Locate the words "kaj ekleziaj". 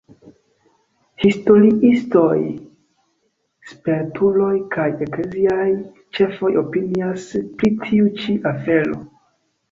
4.75-5.67